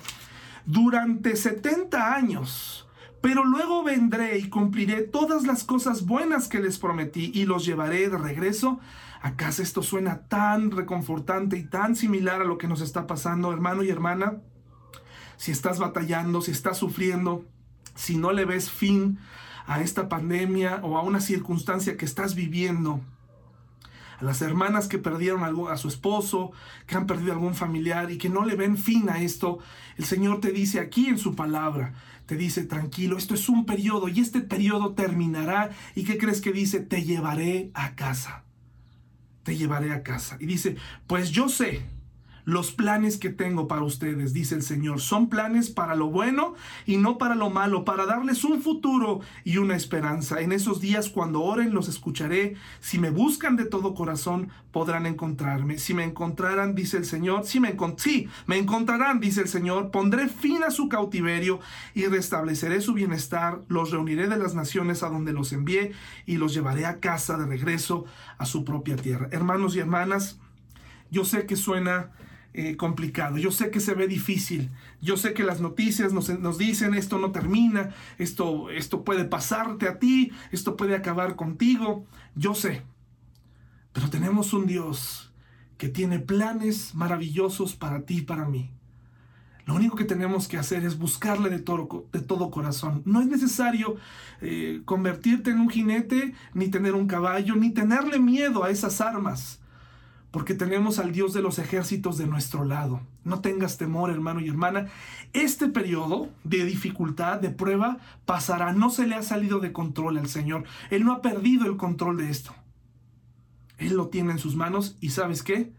[0.65, 2.87] durante 70 años,
[3.21, 8.09] pero luego vendré y cumpliré todas las cosas buenas que les prometí y los llevaré
[8.09, 8.79] de regreso
[9.21, 9.63] a casa.
[9.63, 13.89] Esto suena tan reconfortante y tan similar a lo que nos está pasando, hermano y
[13.89, 14.37] hermana.
[15.37, 17.45] Si estás batallando, si estás sufriendo,
[17.95, 19.19] si no le ves fin
[19.67, 23.01] a esta pandemia o a una circunstancia que estás viviendo,
[24.19, 26.51] a las hermanas que perdieron a su esposo,
[26.85, 29.59] que han perdido algún familiar y que no le ven fin a esto,
[29.97, 31.93] el Señor te dice aquí en su palabra,
[32.25, 35.69] te dice, tranquilo, esto es un periodo y este periodo terminará.
[35.95, 36.81] ¿Y qué crees que dice?
[36.81, 38.43] Te llevaré a casa.
[39.43, 40.37] Te llevaré a casa.
[40.39, 40.75] Y dice,
[41.07, 41.85] pues yo sé
[42.47, 46.95] los planes que tengo para ustedes, dice el Señor, son planes para lo bueno y
[46.95, 50.39] no para lo malo, para darles un futuro y una esperanza.
[50.39, 52.55] En esos días cuando oren los escucharé.
[52.79, 55.77] Si me buscan de todo corazón, podrán encontrarme.
[55.77, 60.29] Si me encontraran, dice el Señor, si me, sí, me encontrarán, dice el Señor, pondré
[60.29, 61.59] fin a su cautiverio
[61.95, 63.59] y restableceré su bienestar.
[63.67, 65.91] Los reuniré de las naciones a donde los envié
[66.25, 68.05] y los llevaré a casa de regreso
[68.37, 69.27] a su propia tierra.
[69.31, 70.39] Hermanos y hermanas,
[71.11, 72.11] yo sé que suena
[72.59, 73.37] eh, complicado.
[73.37, 74.71] Yo sé que se ve difícil.
[74.99, 79.87] Yo sé que las noticias nos, nos, dicen esto no termina, esto, esto puede pasarte
[79.87, 82.07] a ti, esto puede acabar contigo.
[82.33, 82.81] Yo sé.
[83.93, 85.31] Pero tenemos un Dios
[85.77, 88.71] que tiene planes maravillosos para ti y para mí.
[89.67, 93.03] Lo único que tenemos que hacer es buscarle de todo, de todo corazón.
[93.05, 93.97] No es necesario
[94.41, 99.59] eh, convertirte en un jinete, ni tener un caballo, ni tenerle miedo a esas armas
[100.37, 103.01] porque tenemos al Dios de los ejércitos de nuestro lado.
[103.23, 104.85] No tengas temor, hermano y hermana.
[105.33, 108.71] Este periodo de dificultad, de prueba, pasará.
[108.71, 110.65] No se le ha salido de control al Señor.
[110.91, 112.53] Él no ha perdido el control de esto.
[113.79, 115.73] Él lo tiene en sus manos y sabes qué?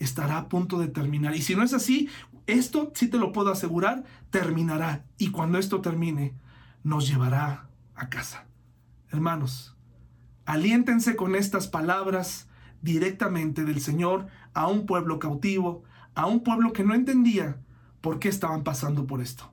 [0.00, 1.36] Estará a punto de terminar.
[1.36, 2.08] Y si no es así,
[2.48, 5.04] esto sí te lo puedo asegurar, terminará.
[5.18, 6.34] Y cuando esto termine,
[6.82, 8.44] nos llevará a casa.
[9.12, 9.76] Hermanos,
[10.46, 12.48] aliéntense con estas palabras
[12.84, 15.82] directamente del Señor a un pueblo cautivo,
[16.14, 17.56] a un pueblo que no entendía
[18.02, 19.50] por qué estaban pasando por esto.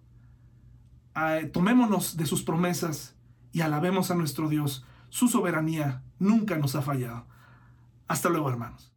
[1.15, 3.15] Ah, tomémonos de sus promesas
[3.53, 4.85] y alabemos a nuestro Dios.
[5.09, 7.25] Su soberanía nunca nos ha fallado.
[8.07, 8.90] Hasta luego, hermanos.